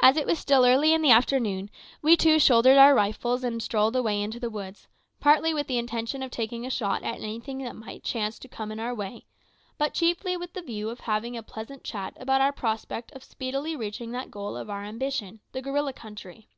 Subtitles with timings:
[0.00, 1.68] As it was still early in the afternoon,
[2.00, 4.88] we two shouldered our rifles and strolled away into the woods,
[5.20, 8.72] partly with the intention of taking a shot at anything that might chance to come
[8.72, 9.26] in our way,
[9.76, 13.76] but chiefly with the view of having a pleasant chat about our prospect of speedily
[13.76, 16.48] reaching that goal of our ambition the gorilla country.